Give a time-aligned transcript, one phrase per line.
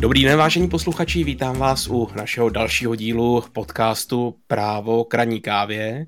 [0.00, 6.06] Dobrý den, vážení posluchači, vítám vás u našeho dalšího dílu podcastu Právo kraní kávě.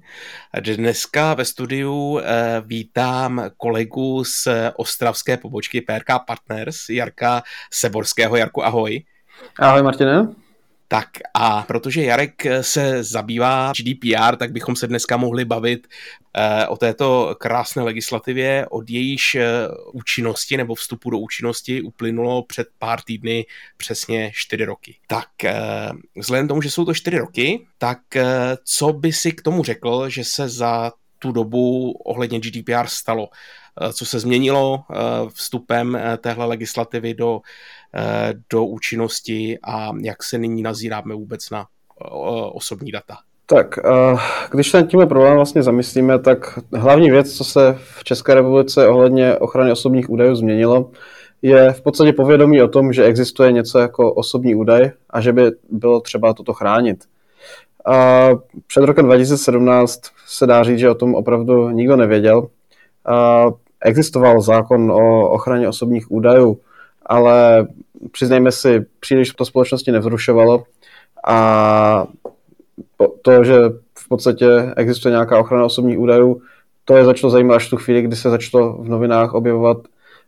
[0.61, 7.43] Dneska ve studiu eh, vítám kolegu z ostravské pobočky PRK Partners, Jarka
[7.73, 8.37] Seborského.
[8.37, 9.03] Jarku, ahoj.
[9.59, 10.29] Ahoj Martine.
[10.93, 15.87] Tak a protože Jarek se zabývá GDPR, tak bychom se dneska mohli bavit
[16.37, 19.45] eh, o této krásné legislativě, od jejíž eh,
[19.93, 24.97] účinnosti nebo vstupu do účinnosti uplynulo před pár týdny přesně čtyři roky.
[25.07, 25.55] Tak eh,
[26.17, 27.99] vzhledem tomu, že jsou to čtyři roky, tak
[28.65, 33.29] co by si k tomu řekl, že se za tu dobu ohledně GDPR stalo?
[33.93, 34.85] Co se změnilo
[35.29, 37.41] vstupem téhle legislativy do
[37.95, 42.09] Eh, do účinnosti a jak se nyní nazíráme vůbec na eh,
[42.53, 43.17] osobní data?
[43.47, 44.17] Tak, eh,
[44.51, 49.37] když se tímhle problém vlastně zamyslíme, tak hlavní věc, co se v České republice ohledně
[49.37, 50.91] ochrany osobních údajů změnilo,
[51.43, 55.43] je v podstatě povědomí o tom, že existuje něco jako osobní údaj a že by
[55.71, 57.05] bylo třeba toto chránit.
[57.91, 58.29] A
[58.67, 62.49] před rokem 2017 se dá říct, že o tom opravdu nikdo nevěděl.
[63.07, 63.47] A
[63.85, 66.61] existoval zákon o ochraně osobních údajů,
[67.07, 67.67] ale
[68.11, 70.65] přiznejme si, příliš to společnosti nevzrušovalo
[71.27, 72.07] a
[73.23, 73.59] to, že
[73.99, 76.43] v podstatě existuje nějaká ochrana osobních údajů,
[76.85, 79.77] to je začalo zajímat až tu chvíli, kdy se začalo v novinách objevovat,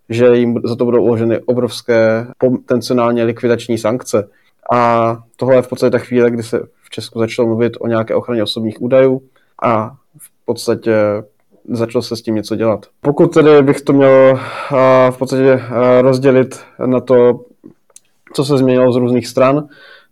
[0.08, 4.28] že jim za to budou uloženy obrovské potenciálně likvidační sankce.
[4.72, 6.60] A tohle je v podstatě ta chvíle, kdy se
[6.94, 9.22] Česku začalo mluvit o nějaké ochraně osobních údajů
[9.62, 10.94] a v podstatě
[11.68, 12.86] začalo se s tím něco dělat.
[13.00, 14.40] Pokud tedy bych to měl
[15.10, 15.60] v podstatě
[16.00, 17.40] rozdělit na to,
[18.32, 19.68] co se změnilo z různých stran,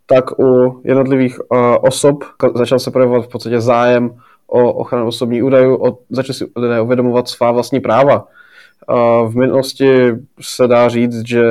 [0.06, 1.38] tak u jednotlivých
[1.80, 4.10] osob začal se projevovat v podstatě zájem
[4.46, 8.26] o ochranu osobních údajů, začali si lidé uvědomovat svá vlastní práva.
[9.26, 11.42] V minulosti se dá říct, že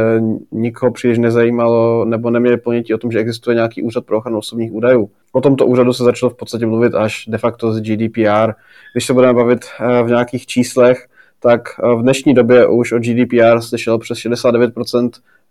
[0.52, 4.74] nikoho příliš nezajímalo nebo neměli ponětí o tom, že existuje nějaký úřad pro ochranu osobních
[4.74, 5.10] údajů.
[5.32, 8.54] O tomto úřadu se začalo v podstatě mluvit až de facto z GDPR.
[8.94, 11.08] Když se budeme bavit eh, v nějakých číslech,
[11.40, 15.10] tak eh, v dnešní době už o GDPR slyšelo přes 69%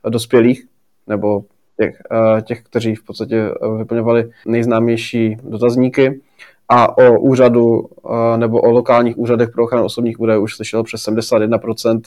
[0.08, 0.64] dospělých,
[1.06, 1.44] nebo
[1.76, 6.20] těch, eh, těch, kteří v podstatě vyplňovali nejznámější dotazníky
[6.68, 7.88] a o úřadu
[8.36, 12.00] nebo o lokálních úřadech pro ochranu osobních údajů už slyšel přes 71%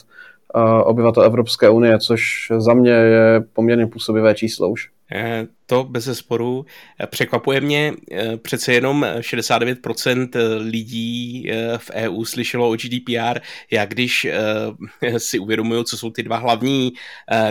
[0.84, 4.88] obyvatel Evropské unie, což za mě je poměrně působivé číslo už.
[5.14, 6.66] Eh, to bez zesporu.
[7.00, 13.40] Eh, překvapuje mě, eh, přece jenom 69% lidí v EU slyšelo o GDPR.
[13.70, 14.26] Já když
[15.18, 16.92] si uvědomuju, co jsou ty dva hlavní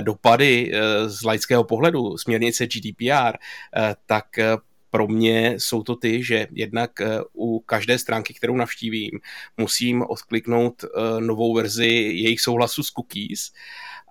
[0.02, 0.72] dopady
[1.06, 3.38] z laického pohledu směrnice GDPR,
[4.06, 4.26] tak
[4.92, 6.92] pro mě jsou to ty, že jednak
[7.34, 9.20] u každé stránky, kterou navštívím,
[9.58, 10.86] musím odkliknout
[11.20, 13.52] novou verzi jejich souhlasu s cookies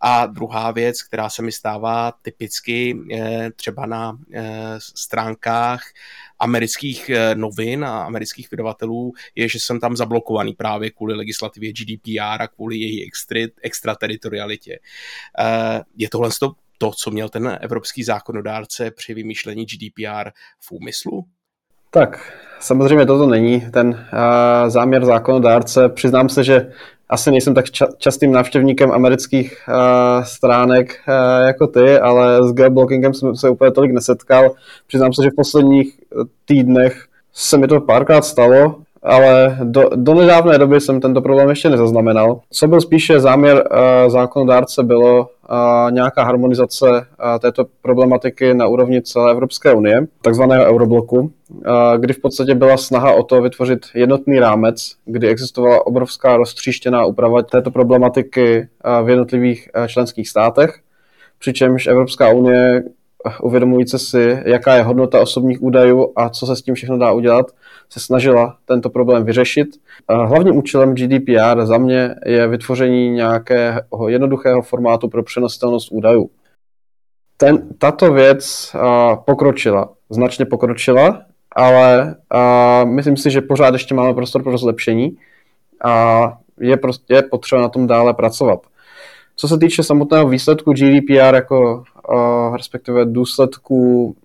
[0.00, 5.82] a druhá věc, která se mi stává typicky eh, třeba na eh, stránkách
[6.38, 12.42] amerických eh, novin a amerických vydavatelů, je, že jsem tam zablokovaný právě kvůli legislativě GDPR
[12.42, 13.10] a kvůli její
[13.62, 14.78] extrateritorialitě.
[15.96, 16.52] Je tohle to,
[16.82, 20.30] to, co měl ten evropský zákonodárce při vymýšlení GDPR
[20.60, 21.24] v úmyslu?
[21.90, 25.88] Tak, samozřejmě toto není ten uh, záměr zákonodárce.
[25.88, 26.72] Přiznám se, že
[27.08, 33.14] asi nejsem tak ča- častým návštěvníkem amerických uh, stránek uh, jako ty, ale s geoblockingem
[33.14, 34.50] jsem se úplně tolik nesetkal.
[34.86, 36.00] Přiznám se, že v posledních
[36.44, 41.70] týdnech se mi to párkrát stalo, ale do, do nedávné doby jsem tento problém ještě
[41.70, 42.40] nezaznamenal.
[42.50, 45.26] Co byl spíše záměr uh, zákonodárce, bylo uh,
[45.90, 51.30] nějaká harmonizace uh, této problematiky na úrovni celé Evropské unie, takzvaného eurobloku, uh,
[51.98, 57.42] kdy v podstatě byla snaha o to vytvořit jednotný rámec, kdy existovala obrovská roztříštěná úprava
[57.42, 58.68] této problematiky
[59.00, 60.78] uh, v jednotlivých uh, členských státech,
[61.38, 62.82] přičemž Evropská unie
[63.42, 67.46] uvědomující si, jaká je hodnota osobních údajů a co se s tím všechno dá udělat,
[67.88, 69.68] se snažila tento problém vyřešit.
[70.08, 76.30] Hlavním účelem GDPR za mě je vytvoření nějakého jednoduchého formátu pro přenositelnost údajů.
[77.36, 78.76] Ten, tato věc
[79.24, 81.22] pokročila, značně pokročila,
[81.56, 82.16] ale
[82.84, 85.16] myslím si, že pořád ještě máme prostor pro zlepšení
[85.84, 88.60] a je, prostě, je potřeba na tom dále pracovat.
[89.36, 91.82] Co se týče samotného výsledku GDPR jako
[92.56, 94.16] respektive důsledků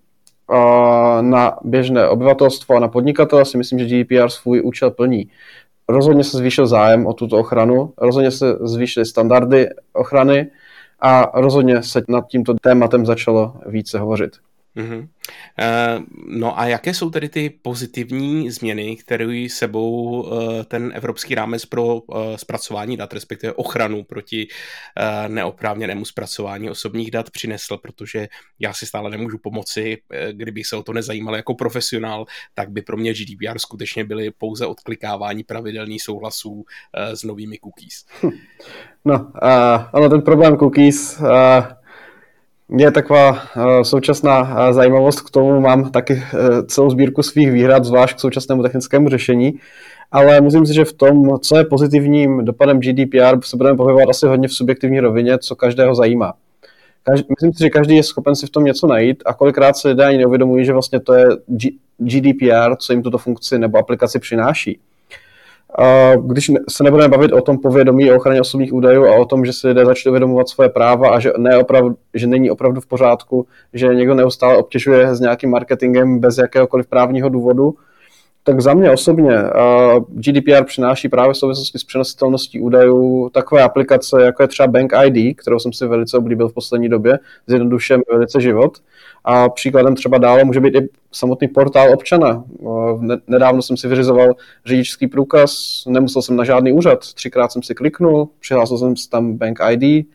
[1.20, 5.30] na běžné obyvatelstvo a na podnikatele si myslím, že GDPR svůj účel plní.
[5.88, 10.50] Rozhodně se zvýšil zájem o tuto ochranu, rozhodně se zvýšily standardy ochrany
[11.00, 14.36] a rozhodně se nad tímto tématem začalo více hovořit.
[14.76, 15.08] Mm-hmm.
[16.28, 22.00] No a jaké jsou tedy ty pozitivní změny, které sebou eh, ten evropský rámec pro
[22.00, 24.48] eh, zpracování dat, respektive ochranu proti
[25.28, 28.28] neoprávněnému zpracování osobních dat přinesl, protože
[28.58, 29.98] já si stále nemůžu pomoci,
[30.32, 34.66] kdybych se o to nezajímal jako profesionál, tak by pro mě GDPR skutečně byly pouze
[34.66, 36.64] odklikávání pravidelných souhlasů
[36.94, 38.04] s novými cookies.
[39.04, 41.85] No, uh, ale ten problém cookies uh
[42.70, 43.38] je taková uh,
[43.82, 46.20] současná uh, zajímavost k tomu, mám taky uh,
[46.66, 49.58] celou sbírku svých výhrad, zvlášť k současnému technickému řešení,
[50.12, 54.26] ale myslím si, že v tom, co je pozitivním dopadem GDPR, se budeme pohybovat asi
[54.26, 56.32] hodně v subjektivní rovině, co každého zajímá.
[57.02, 59.88] Každý, myslím si, že každý je schopen si v tom něco najít a kolikrát se
[59.88, 64.18] lidé ani neuvědomují, že vlastně to je G, GDPR, co jim tuto funkci nebo aplikaci
[64.18, 64.78] přináší
[66.22, 69.52] když se nebudeme bavit o tom povědomí o ochraně osobních údajů a o tom, že
[69.52, 73.46] si lidé začnou uvědomovat svoje práva a že, ne opravdu, že není opravdu v pořádku,
[73.72, 77.74] že někdo neustále obtěžuje s nějakým marketingem bez jakéhokoliv právního důvodu,
[78.46, 79.32] tak za mě osobně
[80.08, 85.36] GDPR přináší právě v souvislosti s přenositelností údajů takové aplikace, jako je třeba Bank ID,
[85.36, 88.78] kterou jsem si velice oblíbil v poslední době, zjednodušuje velice život.
[89.24, 92.44] A příkladem třeba dále může být i samotný portál občana.
[93.26, 94.34] Nedávno jsem si vyřizoval
[94.66, 96.98] řidičský průkaz, nemusel jsem na žádný úřad.
[96.98, 100.06] Třikrát jsem si kliknul, přihlásil jsem si tam Bank ID,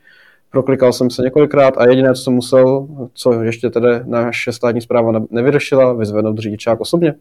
[0.51, 5.21] proklikal jsem se několikrát a jediné, co jsem musel, co ještě tedy naše státní zpráva
[5.29, 7.15] nevyřešila, vyzvednout řidičák osobně.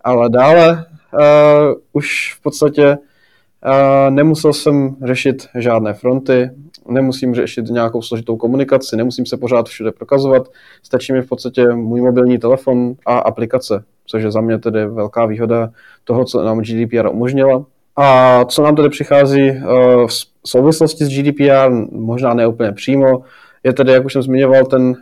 [0.00, 1.20] Ale dále uh,
[1.92, 6.50] už v podstatě uh, nemusel jsem řešit žádné fronty,
[6.88, 10.48] nemusím řešit nějakou složitou komunikaci, nemusím se pořád všude prokazovat,
[10.82, 15.26] stačí mi v podstatě můj mobilní telefon a aplikace, což je za mě tedy velká
[15.26, 15.70] výhoda
[16.04, 17.64] toho, co nám GDPR umožnila.
[18.00, 19.56] A co nám tedy přichází uh,
[20.06, 23.22] v souvislosti s GDPR, možná ne úplně přímo,
[23.64, 24.94] je tedy, jak už jsem zmiňoval, ten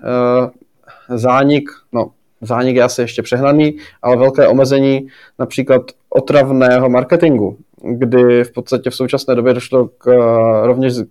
[1.09, 2.11] zánik, no
[2.41, 5.07] zánik je asi ještě přehnaný, ale velké omezení
[5.39, 11.05] například otravného marketingu, kdy v podstatě v současné době došlo k uh, rovněž uh,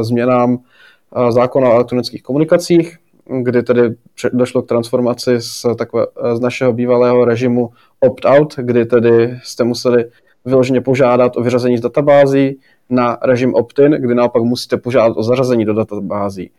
[0.00, 2.96] změnám uh, zákona o elektronických komunikacích,
[3.42, 3.94] kdy tedy
[4.32, 7.70] došlo k transformaci z, takové, z našeho bývalého režimu
[8.00, 10.04] opt-out, kdy tedy jste museli
[10.44, 12.58] vyloženě požádat o vyřazení z databází
[12.90, 16.50] na režim opt-in, kdy naopak musíte požádat o zařazení do databází.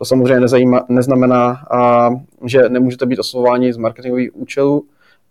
[0.00, 2.10] To samozřejmě nezajíma, neznamená, a,
[2.44, 4.84] že nemůžete být oslovováni z marketingových účelů,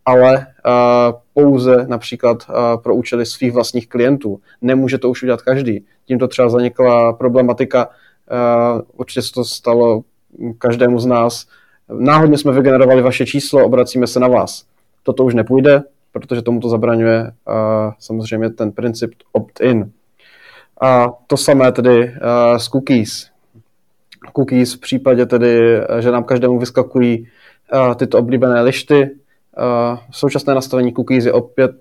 [0.05, 4.39] ale a, pouze například a, pro účely svých vlastních klientů.
[4.61, 5.85] Nemůže to už udělat každý.
[6.05, 7.89] Tímto třeba zanikla problematika,
[8.29, 10.01] a, určitě se to stalo
[10.57, 11.45] každému z nás.
[11.93, 14.65] Náhodně jsme vygenerovali vaše číslo, obracíme se na vás.
[15.03, 15.81] Toto už nepůjde,
[16.11, 19.91] protože tomu to zabraňuje a, samozřejmě ten princip opt-in.
[20.81, 23.29] A to samé tedy a, s cookies
[24.31, 27.27] cookies v případě tedy, že nám každému vyskakují
[27.73, 29.01] uh, tyto oblíbené lišty.
[29.01, 31.71] Uh, současné nastavení cookies je opět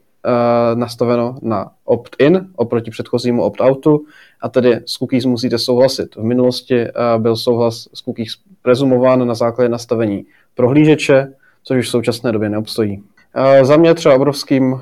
[0.75, 4.00] nastaveno na opt-in oproti předchozímu opt-outu
[4.43, 6.17] a tedy s cookies musíte souhlasit.
[6.17, 6.87] V minulosti
[7.19, 11.33] byl souhlas s cookies prezumován na základě nastavení prohlížeče,
[11.65, 13.03] což už v současné době neobstojí.
[13.62, 14.81] Za mě třeba obrovským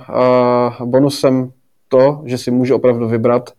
[0.84, 1.52] bonusem
[1.88, 3.50] to, že si můžu opravdu vybrat,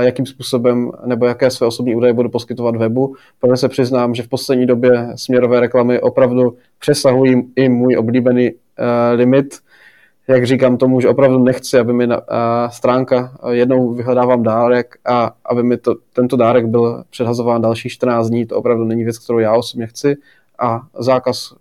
[0.00, 4.28] jakým způsobem nebo jaké své osobní údaje budu poskytovat webu, protože se přiznám, že v
[4.28, 8.58] poslední době směrové reklamy opravdu přesahují i můj oblíbený uh,
[9.14, 9.58] limit.
[10.28, 12.14] Jak říkám tomu, že opravdu nechci, aby mi uh,
[12.70, 18.46] stránka jednou vyhledávám dárek a aby mi to, tento dárek byl předhazován další 14 dní,
[18.46, 20.16] to opravdu není věc, kterou já osobně chci
[20.58, 21.54] a zákaz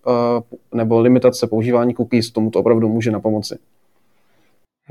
[0.73, 3.57] nebo limitace používání cookies tomu to opravdu může na pomoci.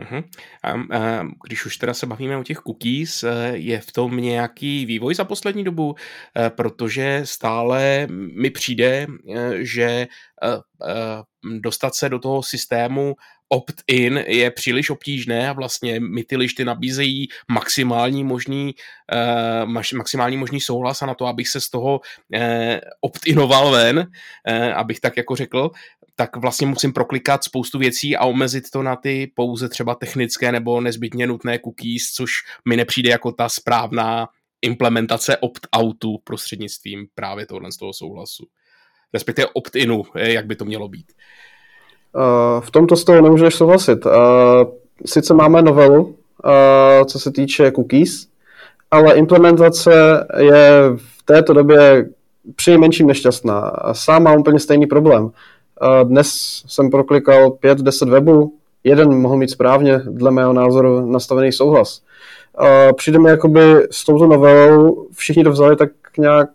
[0.00, 0.24] Uh-huh.
[0.62, 4.86] A, a když už teda se bavíme o těch cookies, eh, je v tom nějaký
[4.86, 5.94] vývoj za poslední dobu,
[6.36, 10.08] eh, protože stále mi přijde, eh, že
[11.60, 13.14] dostat se do toho systému
[13.52, 18.74] opt-in je příliš obtížné a vlastně mi ty lišty nabízejí maximální možný,
[19.94, 22.00] maximální možný souhlas a na to, abych se z toho
[23.00, 24.10] opt-inoval ven,
[24.74, 25.70] abych tak jako řekl,
[26.14, 30.80] tak vlastně musím proklikat spoustu věcí a omezit to na ty pouze třeba technické nebo
[30.80, 32.30] nezbytně nutné cookies, což
[32.68, 34.28] mi nepřijde jako ta správná
[34.62, 38.46] implementace opt-outu prostřednictvím právě tohle z toho souhlasu.
[39.14, 41.12] Respektive opt-inu, jak by to mělo být.
[41.12, 41.49] Uh,
[42.60, 44.06] v tomto z toho nemůžeš souhlasit.
[44.06, 44.12] Uh,
[45.06, 48.26] sice máme novelu, uh, co se týče cookies,
[48.90, 52.08] ale implementace je v této době
[52.56, 53.72] při menším nešťastná.
[53.92, 55.30] Sám mám úplně stejný problém.
[56.04, 56.28] Dnes
[56.66, 62.02] jsem proklikal 5-10 webů, jeden mohl mít správně, dle mého názoru, nastavený souhlas.
[62.96, 66.48] Přijde mi, jakoby s touto novelou všichni to vzali tak nějak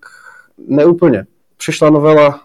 [0.67, 1.25] neúplně.
[1.57, 2.39] přišla novela,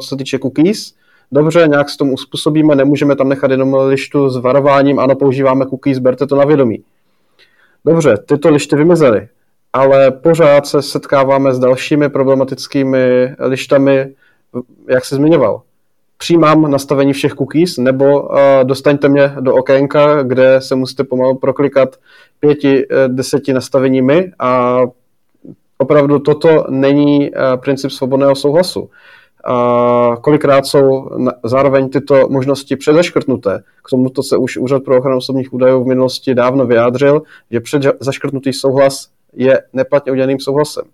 [0.00, 0.94] co se týče cookies,
[1.32, 5.98] dobře, nějak s tomu uspůsobíme, nemůžeme tam nechat jenom lištu s varováním, ano, používáme cookies,
[5.98, 6.82] berte to na vědomí.
[7.84, 9.28] Dobře, tyto lišty vymizely,
[9.72, 14.14] ale pořád se setkáváme s dalšími problematickými lištami,
[14.88, 15.62] jak se zmiňoval.
[16.18, 21.96] Přijímám nastavení všech cookies, nebo uh, dostaňte mě do okénka, kde se musíte pomalu proklikat
[22.40, 24.80] pěti, eh, deseti nastaveními a
[25.78, 28.90] opravdu toto není uh, princip svobodného souhlasu.
[29.46, 31.10] A kolikrát jsou
[31.44, 33.62] zároveň tyto možnosti předzaškrtnuté.
[33.84, 38.52] K tomuto se už Úřad pro ochranu osobních údajů v minulosti dávno vyjádřil, že předzaškrtnutý
[38.52, 40.84] souhlas je neplatně uděleným souhlasem.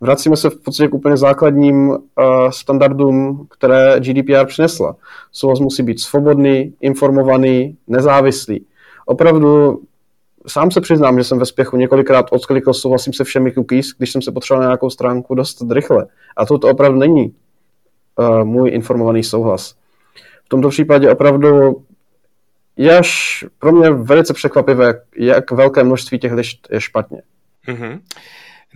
[0.00, 1.96] Vracíme se v podstatě k úplně základním uh,
[2.50, 4.96] standardům, které GDPR přinesla.
[5.32, 8.66] Souhlas musí být svobodný, informovaný, nezávislý.
[9.06, 9.80] Opravdu
[10.46, 14.22] sám se přiznám, že jsem ve spěchu několikrát odklikl souhlasím se všemi cookies, když jsem
[14.22, 16.06] se potřeboval na nějakou stránku dost rychle.
[16.36, 17.34] A to, to opravdu není
[18.18, 19.74] uh, můj informovaný souhlas.
[20.44, 21.82] V tomto případě opravdu
[22.76, 27.22] je až pro mě velice překvapivé, jak velké množství těch lišt je špatně.
[27.68, 28.00] Mm-hmm.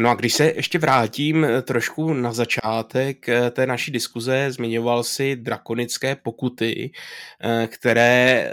[0.00, 5.02] No a když se ještě vrátím eh, trošku na začátek eh, té naší diskuze, zmiňoval
[5.04, 6.90] si drakonické pokuty,
[7.40, 8.50] eh, které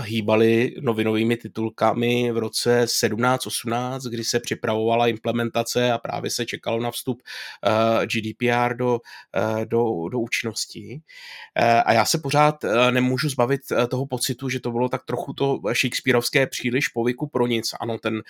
[0.00, 6.90] hýbaly novinovými titulkami v roce 17-18, kdy se připravovala implementace a právě se čekalo na
[6.90, 7.22] vstup
[8.04, 8.98] GDPR do,
[9.64, 11.00] do, do účinnosti.
[11.84, 13.60] A já se pořád nemůžu zbavit
[13.90, 17.74] toho pocitu, že to bylo tak trochu to Shakespeareovské příliš povyku pro nic.
[17.80, 18.22] Ano, ten,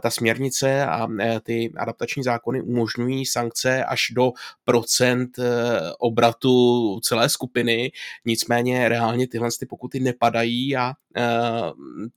[0.00, 1.08] ta směrnice a
[1.42, 4.32] ty adaptační zákony umožňují sankce až do
[4.64, 7.92] procent eh, obratu celé skupiny,
[8.24, 11.22] nicméně reálně tyhle ty pokuty nepadají a eh,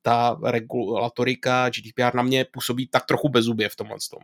[0.01, 4.19] ta regulatorika GDPR na mě působí tak trochu bezubě v tomhle tom.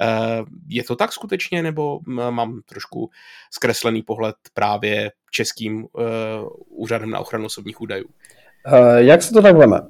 [0.00, 3.10] Eh, je to tak skutečně, nebo mám trošku
[3.50, 5.86] zkreslený pohled právě českým
[6.68, 8.08] úřadem na ochranu osobních údajů?
[8.96, 9.80] Jak se to tak veme?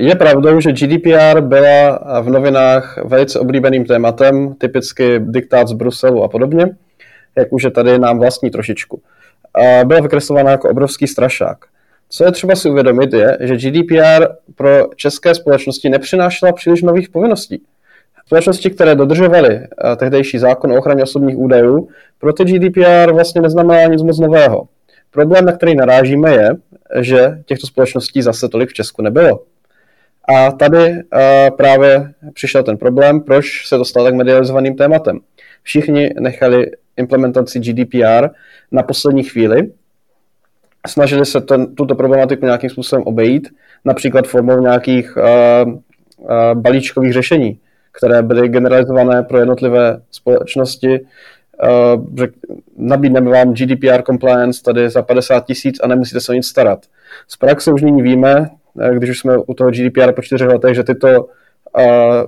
[0.00, 6.28] Je pravdou, že GDPR byla v novinách velice oblíbeným tématem, typicky diktát z Bruselu a
[6.28, 6.76] podobně,
[7.36, 9.02] jak už je tady nám vlastní trošičku.
[9.54, 11.58] A byla vykreslována jako obrovský strašák.
[12.08, 17.62] Co je třeba si uvědomit je, že GDPR pro české společnosti nepřinášela příliš nových povinností.
[18.26, 19.60] Společnosti, které dodržovaly
[19.96, 21.88] tehdejší zákon o ochraně osobních údajů,
[22.18, 24.68] pro ty GDPR vlastně neznamená nic moc nového.
[25.10, 26.50] Problém, na který narážíme, je,
[27.00, 29.40] že těchto společností zase tolik v Česku nebylo.
[30.30, 35.20] A tady uh, právě přišel ten problém, proč se to stalo tak medializovaným tématem.
[35.62, 38.28] Všichni nechali implementaci GDPR
[38.72, 39.70] na poslední chvíli,
[40.86, 43.48] snažili se ten, tuto problematiku nějakým způsobem obejít,
[43.84, 47.58] například formou nějakých uh, uh, balíčkových řešení,
[47.92, 51.00] které byly generalizované pro jednotlivé společnosti.
[51.62, 52.30] Uh, řek,
[52.76, 56.86] nabídneme vám GDPR compliance tady za 50 tisíc a nemusíte se o nic starat.
[57.28, 58.50] Z praxe už nyní víme,
[58.92, 61.28] když už jsme u toho GDPR po čtyřech letech, že tyto
[61.78, 62.22] eh,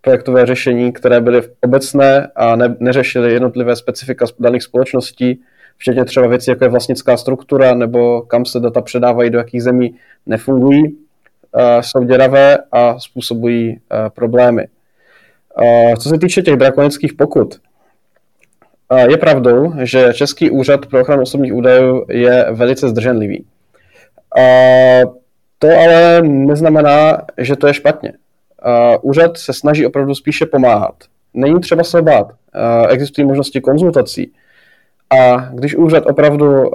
[0.00, 5.40] projektové řešení, které byly obecné a ne, neřešily jednotlivé specifika daných společností,
[5.76, 9.96] včetně třeba věci, jako je vlastnická struktura nebo kam se data předávají, do jakých zemí
[10.26, 10.96] nefungují,
[11.56, 13.80] eh, jsou děravé a způsobují
[14.14, 14.66] problémy.
[15.98, 17.60] Co se týče těch drakonických pokut,
[19.08, 23.44] je pravdou, že Český úřad pro ochranu osobních údajů je velice zdrženlivý.
[25.62, 28.12] To ale neznamená, že to je špatně.
[29.02, 30.94] Úřad se snaží opravdu spíše pomáhat.
[31.34, 32.32] Není třeba se bát.
[32.88, 34.32] Existují možnosti konzultací.
[35.20, 36.70] A když úřad opravdu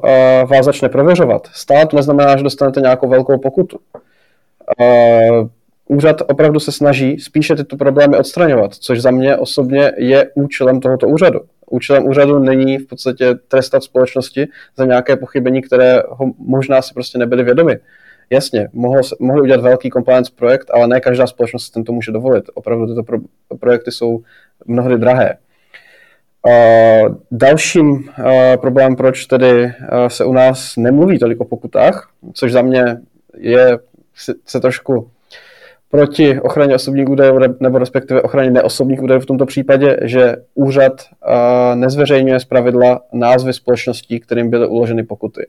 [0.46, 3.80] vás začne prověřovat, stále to neznamená, že dostanete nějakou velkou pokutu.
[5.88, 11.08] Úřad opravdu se snaží spíše tyto problémy odstraňovat, což za mě osobně je účelem tohoto
[11.08, 11.40] úřadu.
[11.70, 17.18] Účelem úřadu není v podstatě trestat společnosti za nějaké pochybení, které ho možná si prostě
[17.18, 17.78] nebyli vědomi.
[18.30, 22.46] Jasně, mohlo, mohli udělat velký compliance projekt, ale ne každá společnost si tento může dovolit.
[22.54, 23.18] Opravdu tyto pro,
[23.60, 24.20] projekty jsou
[24.66, 25.38] mnohdy drahé.
[26.48, 28.04] Uh, dalším uh,
[28.62, 29.72] problém, proč tedy uh,
[30.08, 32.98] se u nás nemluví tolik o pokutách, což za mě
[33.38, 33.80] je
[34.46, 35.10] se trošku
[35.92, 41.76] proti ochraně osobních údajů nebo respektive ochraně neosobních údajů v tomto případě, že úřad uh,
[41.76, 45.48] nezveřejňuje zpravidla názvy společností, kterým byly uloženy pokuty.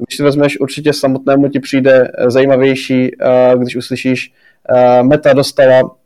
[0.00, 4.32] Když si vezmeš, určitě samotnému ti přijde eh, zajímavější, eh, když uslyšíš,
[4.74, 5.96] eh, Meta dostala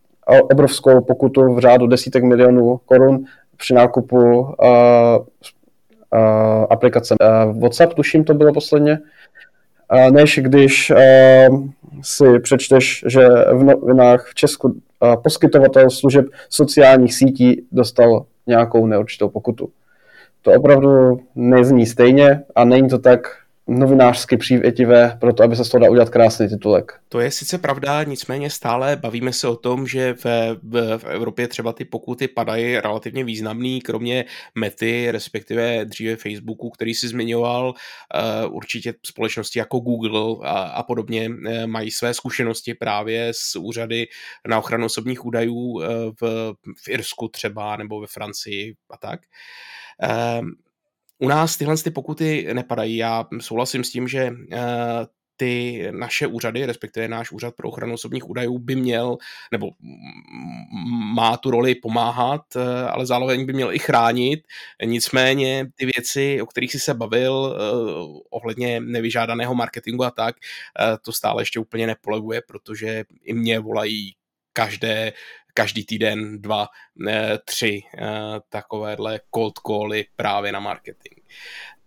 [0.52, 3.24] obrovskou pokutu v řádu desítek milionů korun
[3.56, 4.54] při nákupu
[6.70, 7.14] aplikace
[7.52, 8.98] WhatsApp, tuším to bylo posledně,
[10.10, 10.92] než když
[12.02, 14.80] si přečteš, že v novinách v Česku
[15.22, 19.68] poskytovatel služeb sociálních sítí dostal nějakou neurčitou pokutu.
[20.42, 25.68] to opravdu nezní stejně a není to tak novinářsky přívětivé pro to, aby se z
[25.68, 27.00] toho dal udělat krásný titulek.
[27.08, 30.24] To je sice pravda, nicméně stále bavíme se o tom, že v,
[30.62, 36.94] v, v Evropě třeba ty pokuty padají relativně významný, kromě Mety, respektive dříve Facebooku, který
[36.94, 43.28] si zmiňoval, uh, určitě společnosti jako Google a, a podobně uh, mají své zkušenosti právě
[43.34, 44.06] s úřady
[44.48, 45.84] na ochranu osobních údajů uh,
[46.20, 46.54] v,
[46.84, 49.20] v Irsku třeba, nebo ve Francii a tak.
[50.02, 50.48] Uh,
[51.24, 52.96] u nás tyhle ty pokuty nepadají.
[52.96, 54.58] Já souhlasím s tím, že uh,
[55.36, 59.16] ty naše úřady, respektive náš úřad pro ochranu osobních údajů by měl,
[59.52, 59.70] nebo
[61.14, 64.40] má tu roli pomáhat, eh, ale zároveň by měl i chránit.
[64.84, 67.60] Nicméně ty věci, o kterých jsi se bavil, eh,
[68.30, 70.36] ohledně nevyžádaného marketingu a tak,
[71.02, 74.14] to stále ještě úplně nepolevuje, protože i mě volají
[74.52, 75.12] každé
[75.54, 76.66] každý týden dva,
[77.44, 78.06] tři eh,
[78.48, 81.14] takovéhle cold cally právě na marketing.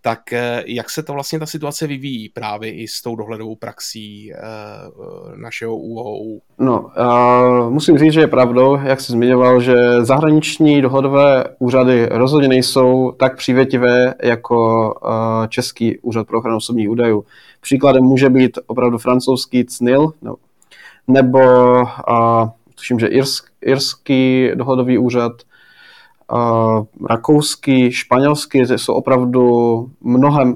[0.02, 4.34] Tak eh, jak se to vlastně ta situace vyvíjí právě i s tou dohledovou praxí
[4.34, 4.38] eh,
[5.36, 6.42] našeho UOU?
[6.60, 6.92] No,
[7.70, 13.38] musím říct, že je pravdou, jak jsi zmiňoval, že zahraniční dohledové úřady rozhodně nejsou tak
[13.38, 14.94] přívětivé jako
[15.50, 17.26] Český úřad pro ochranu osobních údajů.
[17.62, 20.36] Příkladem může být opravdu francouzský CNIL, no,
[21.08, 21.40] nebo
[22.78, 25.32] tuším, že irsk, irský dohledový úřad,
[27.10, 29.52] rakouský, španělský jsou opravdu
[30.02, 30.56] mnohem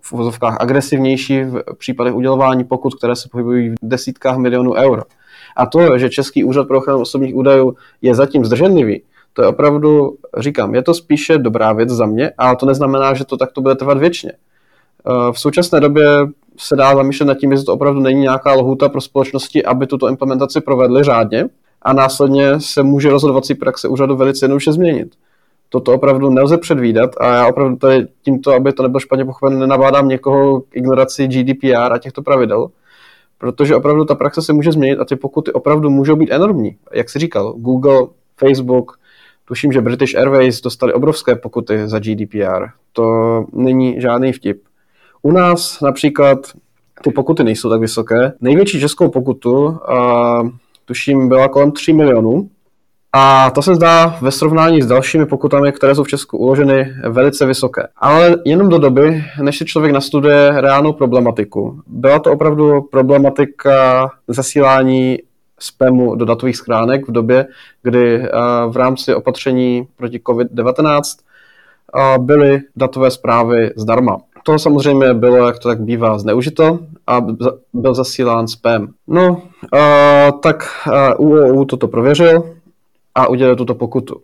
[0.00, 5.04] v uvozovkách agresivnější v případech udělování pokut, které se pohybují v desítkách milionů eur.
[5.56, 9.02] A to, že Český úřad pro ochranu osobních údajů je zatím zdrženlivý,
[9.32, 13.24] to je opravdu, říkám, je to spíše dobrá věc za mě, ale to neznamená, že
[13.24, 14.32] to takto bude trvat věčně.
[15.32, 16.04] V současné době
[16.58, 20.08] se dá zamýšlet nad tím, jestli to opravdu není nějaká lhůta pro společnosti, aby tuto
[20.08, 21.48] implementaci provedly řádně
[21.82, 25.14] a následně se může rozhodovací praxe úřadu velice jednoduše změnit.
[25.68, 30.08] Toto opravdu nelze předvídat a já opravdu tady tímto, aby to nebylo špatně pochopeno, nenabádám
[30.08, 32.68] někoho k ignoraci GDPR a těchto pravidel,
[33.38, 36.76] protože opravdu ta praxe se může změnit a ty pokuty opravdu můžou být enormní.
[36.92, 38.06] Jak jsi říkal, Google,
[38.36, 38.98] Facebook,
[39.44, 42.66] tuším, že British Airways dostali obrovské pokuty za GDPR.
[42.92, 44.67] To není žádný vtip.
[45.22, 46.38] U nás například
[47.02, 48.32] ty pokuty nejsou tak vysoké.
[48.40, 50.42] Největší českou pokutu, a,
[50.84, 52.48] tuším, byla kolem 3 milionů.
[53.12, 57.46] A to se zdá ve srovnání s dalšími pokutami, které jsou v Česku uloženy, velice
[57.46, 57.88] vysoké.
[57.96, 61.82] Ale jenom do doby, než si člověk nastuduje reálnou problematiku.
[61.86, 65.18] Byla to opravdu problematika zasílání
[65.58, 67.46] spamu do datových schránek v době,
[67.82, 68.22] kdy
[68.68, 71.00] v rámci opatření proti COVID-19
[72.18, 74.18] byly datové zprávy zdarma.
[74.48, 77.20] To samozřejmě bylo, jak to tak bývá, zneužito a
[77.72, 78.88] byl zasílán spam.
[79.06, 80.68] No, uh, tak
[81.18, 82.56] uh, UOU toto prověřil
[83.14, 84.20] a udělal tuto pokutu.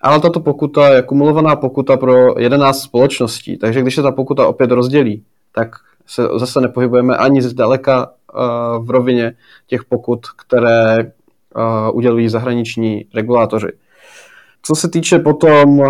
[0.00, 4.70] Ale tato pokuta je kumulovaná pokuta pro 11 společností, takže když se ta pokuta opět
[4.70, 5.22] rozdělí,
[5.54, 5.68] tak
[6.06, 9.32] se zase nepohybujeme ani zdaleka uh, v rovině
[9.66, 13.72] těch pokut, které uh, udělují zahraniční regulátoři.
[14.62, 15.86] Co se týče potom uh,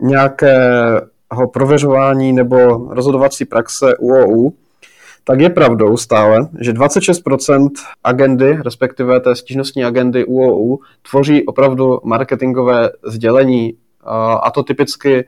[0.00, 1.15] nějakého
[1.52, 2.56] prověřování nebo
[2.94, 4.54] rozhodovací praxe UOU,
[5.24, 7.68] tak je pravdou stále, že 26%
[8.04, 10.78] agendy, respektive té stížnostní agendy UOU,
[11.10, 13.74] tvoří opravdu marketingové sdělení,
[14.42, 15.24] a to typicky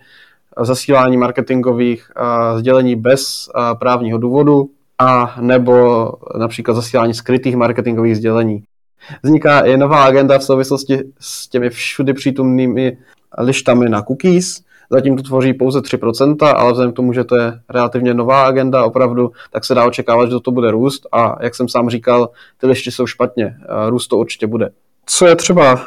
[0.60, 2.10] zasílání marketingových
[2.56, 6.08] sdělení bez právního důvodu a nebo
[6.38, 8.62] například zasílání skrytých marketingových sdělení.
[9.22, 12.98] Vzniká i nová agenda v souvislosti s těmi všudy přítomnými
[13.38, 14.60] lištami na cookies.
[14.90, 18.84] Zatím to tvoří pouze 3%, ale vzhledem k tomu, že to je relativně nová agenda
[18.84, 22.28] opravdu, tak se dá očekávat, že to bude růst a jak jsem sám říkal,
[22.60, 23.56] ty lišty jsou špatně,
[23.88, 24.70] růst to určitě bude.
[25.06, 25.80] Co je třeba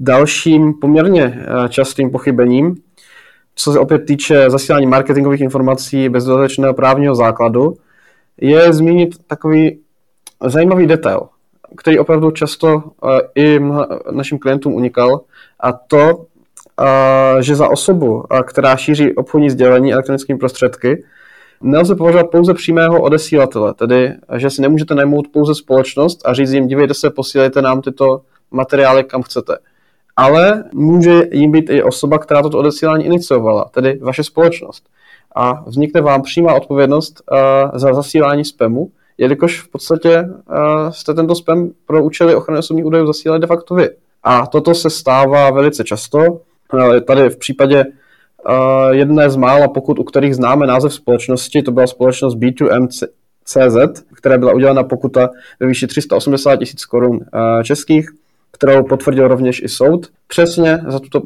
[0.00, 2.76] dalším poměrně častým pochybením,
[3.54, 7.76] co se opět týče zasílání marketingových informací bez dodatečného právního základu,
[8.40, 9.78] je zmínit takový
[10.46, 11.20] zajímavý detail,
[11.76, 12.82] který opravdu často
[13.34, 13.60] i
[14.10, 15.20] našim klientům unikal,
[15.60, 16.26] a to,
[17.40, 21.04] že za osobu, která šíří obchodní sdělení elektronickými prostředky,
[21.60, 26.66] nelze považovat pouze přímého odesílatele, tedy že si nemůžete najmout pouze společnost a říct jim,
[26.66, 29.58] dívejte se, posílejte nám tyto materiály kam chcete.
[30.16, 34.84] Ale může jim být i osoba, která toto odesílání iniciovala, tedy vaše společnost.
[35.36, 37.22] A vznikne vám přímá odpovědnost
[37.74, 40.28] za zasílání spamu, jelikož v podstatě
[40.90, 43.88] jste tento spam pro účely ochrany osobních údajů zasílali de facto vy.
[44.22, 46.40] A toto se stává velice často.
[47.06, 47.84] Tady v případě
[48.90, 54.52] jedné z mála pokud, u kterých známe název společnosti, to byla společnost B2M.CZ, která byla
[54.52, 55.30] udělána pokuta
[55.60, 57.20] ve výši 380 tisíc korun
[57.62, 58.10] českých,
[58.50, 61.22] kterou potvrdil rovněž i soud, přesně za tuto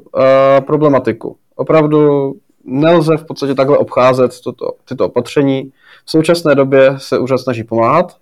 [0.67, 1.37] problematiku.
[1.57, 2.33] Opravdu
[2.65, 5.73] nelze v podstatě takhle obcházet toto, tyto opatření.
[6.05, 8.17] V současné době se úřad snaží pomáhat,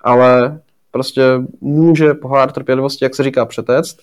[0.00, 0.60] ale
[0.90, 1.22] prostě
[1.60, 3.98] může pohár trpělivosti, jak se říká, přetéct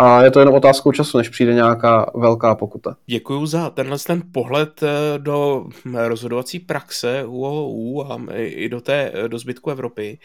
[0.00, 2.96] a je to jenom otázkou času, než přijde nějaká velká pokuta.
[3.06, 9.12] Děkuji za tenhle ten pohled eh, do hm, rozhodovací praxe UOU a i do té
[9.28, 10.18] do zbytku Evropy.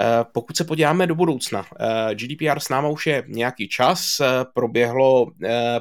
[0.00, 4.20] Eh, pokud se podíváme do budoucna, eh, GDPR s náma už je nějaký čas,
[4.54, 5.26] proběhlo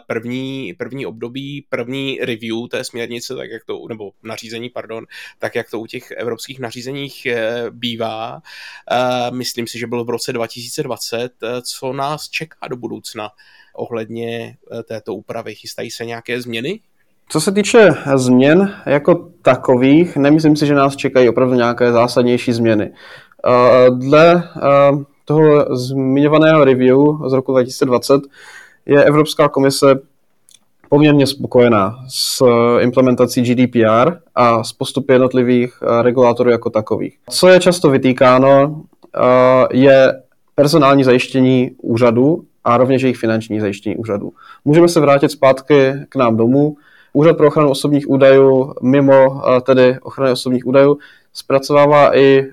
[0.07, 5.05] první, první období, první review té směrnice, tak jak to, nebo nařízení, pardon,
[5.39, 7.27] tak jak to u těch evropských nařízeních
[7.69, 8.41] bývá.
[9.31, 11.31] Myslím si, že bylo v roce 2020.
[11.61, 13.31] Co nás čeká do budoucna?
[13.77, 15.55] Ohledně eh, této úpravy?
[15.55, 16.79] Chystají se nějaké změny?
[17.29, 22.91] Co se týče změn jako takových, nemyslím si, že nás čekají opravdu nějaké zásadnější změny.
[23.47, 24.61] Eh, dle eh,
[25.25, 26.97] toho zmiňovaného review
[27.27, 28.21] z roku 2020
[28.85, 29.99] je Evropská komise
[30.89, 32.45] poměrně spokojená s
[32.79, 37.17] implementací GDPR a s postupy jednotlivých regulátorů jako takových.
[37.29, 38.81] Co je často vytýkáno,
[39.71, 40.21] je
[40.55, 44.33] personální zajištění úřadu a rovněž jejich finanční zajištění úřadů.
[44.65, 46.77] Můžeme se vrátit zpátky k nám domů.
[47.13, 50.97] Úřad pro ochranu osobních údajů mimo eh, tedy ochrany osobních údajů
[51.33, 52.49] zpracovává i eh,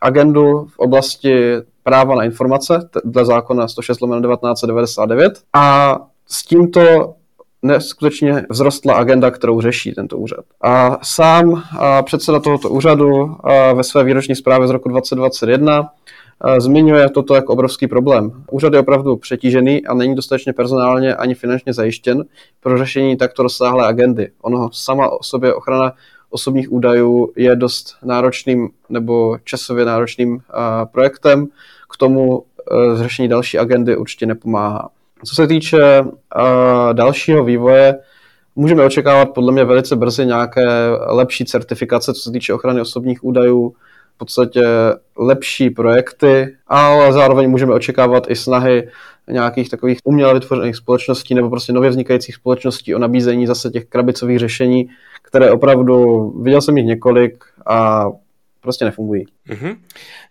[0.00, 1.34] agendu v oblasti
[1.82, 5.96] práva na informace dle zákona 106 1999 a
[6.26, 7.14] s tímto
[7.62, 10.44] neskutečně vzrostla agenda, kterou řeší tento úřad.
[10.62, 13.36] A sám a předseda tohoto úřadu
[13.74, 15.90] ve své výroční zprávě z roku 2021
[16.58, 18.44] zmiňuje toto jako obrovský problém.
[18.50, 22.24] Úřad je opravdu přetížený a není dostatečně personálně ani finančně zajištěn
[22.60, 24.30] pro řešení takto rozsáhlé agendy.
[24.42, 25.92] Ono sama o sobě ochrana
[26.30, 30.40] osobních údajů je dost náročným nebo časově náročným
[30.92, 31.46] projektem.
[31.92, 34.88] K tomu e, řešení další agendy určitě nepomáhá.
[35.24, 36.04] Co se týče
[36.92, 37.98] dalšího vývoje,
[38.56, 40.66] můžeme očekávat podle mě velice brzy nějaké
[41.06, 43.74] lepší certifikace, co se týče ochrany osobních údajů,
[44.18, 44.62] v podstatě
[45.16, 48.88] lepší projekty, ale zároveň můžeme očekávat i snahy
[49.30, 54.38] nějakých takových uměle vytvořených společností nebo prostě nově vznikajících společností o nabízení zase těch krabicových
[54.38, 54.88] řešení,
[55.22, 58.06] které opravdu, viděl jsem jich několik a
[58.60, 59.24] prostě nefungují.
[59.48, 59.76] Mm-hmm.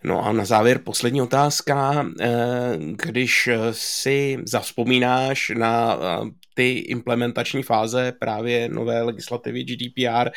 [0.04, 2.06] No a na závěr poslední otázka.
[2.22, 10.30] Eh, když si zavzpomínáš na eh, ty implementační fáze právě nové legislativy GDPR,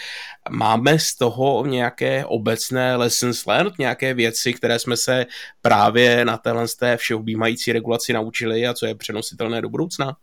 [0.51, 5.27] máme z toho nějaké obecné lessons learned, nějaké věci, které jsme se
[5.63, 10.17] právě na téhle té všeobjímající regulaci naučili a co je přenositelné do budoucna?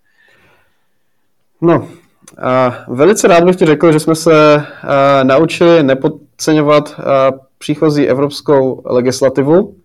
[1.62, 4.64] No, uh, velice rád bych ti řekl, že jsme se uh,
[5.24, 7.00] naučili nepodceňovat
[7.58, 9.76] příchozí evropskou legislativu,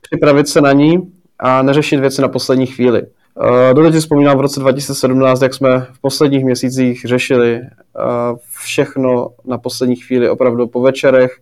[0.00, 3.02] připravit se na ní a neřešit věci na poslední chvíli.
[3.40, 9.28] Uh, Doteď si vzpomínám v roce 2017, jak jsme v posledních měsících řešili uh, všechno
[9.44, 11.38] na poslední chvíli, opravdu po večerech,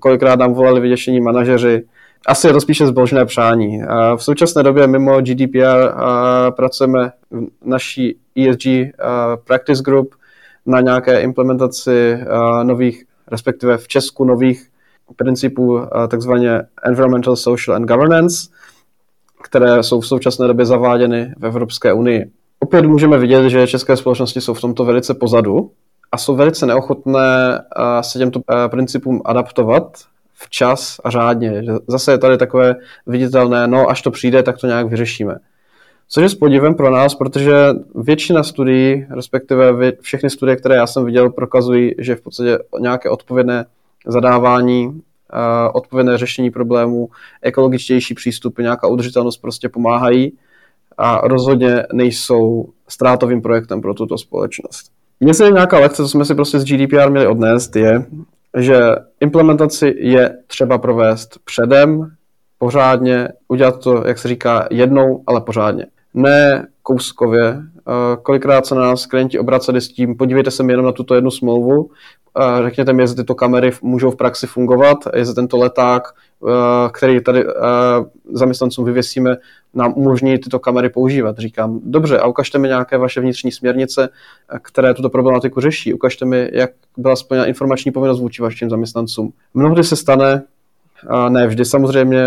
[0.00, 1.82] kolikrát nám volali vyděšení manažeři.
[2.26, 3.78] Asi je to spíše zbožné přání.
[3.78, 5.92] Uh, v současné době mimo GDPR
[6.50, 8.66] pracujeme v naší ESG
[9.44, 10.14] Practice Group
[10.66, 12.18] na nějaké implementaci
[12.62, 14.68] nových, respektive v Česku nových
[15.16, 18.48] principů takzvaně Environmental, Social and Governance–
[19.50, 22.30] které jsou v současné době zaváděny v Evropské unii.
[22.60, 25.70] Opět můžeme vidět, že české společnosti jsou v tomto velice pozadu
[26.12, 27.60] a jsou velice neochotné
[28.00, 29.98] se těmto principům adaptovat
[30.34, 31.62] včas a řádně.
[31.86, 32.74] Zase je tady takové
[33.06, 35.36] viditelné, no až to přijde, tak to nějak vyřešíme.
[36.08, 37.54] Což je s podívem pro nás, protože
[37.94, 43.64] většina studií, respektive všechny studie, které já jsem viděl, prokazují, že v podstatě nějaké odpovědné
[44.06, 45.00] zadávání
[45.72, 47.08] odpovědné řešení problémů,
[47.42, 50.32] ekologičtější přístupy, nějaká udržitelnost prostě pomáhají
[50.98, 54.90] a rozhodně nejsou ztrátovým projektem pro tuto společnost.
[55.24, 58.06] Myslím, nějaká lekce, co jsme si prostě z GDPR měli odnést, je,
[58.56, 58.80] že
[59.20, 62.10] implementaci je třeba provést předem,
[62.58, 65.86] pořádně, udělat to, jak se říká, jednou, ale pořádně.
[66.14, 67.62] Ne kouskově.
[68.22, 71.30] Kolikrát se na nás klienti obraceli s tím, podívejte se mi jenom na tuto jednu
[71.30, 71.90] smlouvu,
[72.64, 76.02] řekněte mi, jestli tyto kamery můžou v praxi fungovat, jestli tento leták,
[76.92, 77.44] který tady
[78.32, 79.36] zaměstnancům vyvěsíme,
[79.74, 81.38] nám umožní tyto kamery používat.
[81.38, 84.08] Říkám, dobře, a ukažte mi nějaké vaše vnitřní směrnice,
[84.62, 85.94] které tuto problematiku řeší.
[85.94, 89.32] Ukažte mi, jak byla splněna informační povinnost vůči vašim zaměstnancům.
[89.54, 90.42] Mnohdy se stane,
[91.28, 92.22] ne vždy samozřejmě,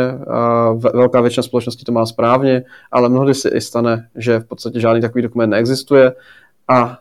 [0.94, 5.02] velká většina společností to má správně, ale mnohdy se i stane, že v podstatě žádný
[5.02, 6.14] takový dokument neexistuje
[6.68, 6.98] a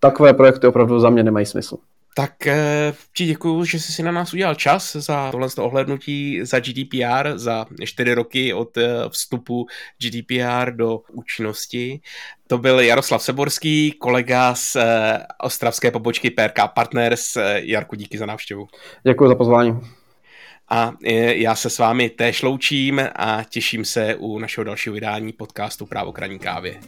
[0.00, 1.76] takové projekty opravdu za mě nemají smysl.
[2.16, 6.60] Tak eh, ti děkuji, že jsi si na nás udělal čas za tohle ohlednutí za
[6.60, 9.66] GDPR, za čtyři roky od eh, vstupu
[10.02, 12.00] GDPR do účinnosti.
[12.46, 17.36] To byl Jaroslav Seborský, kolega z eh, ostravské pobočky PRK Partners.
[17.54, 18.66] Jarku, díky za návštěvu.
[19.04, 19.80] Děkuji za pozvání.
[20.74, 20.92] A
[21.34, 26.12] já se s vámi též loučím a těším se u našeho dalšího vydání podcastu Právo
[26.12, 26.80] kraní kávě.